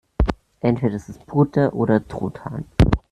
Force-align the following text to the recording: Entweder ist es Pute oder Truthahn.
Entweder 0.61 0.95
ist 0.95 1.09
es 1.09 1.19
Pute 1.19 1.75
oder 1.75 2.07
Truthahn. 2.07 2.65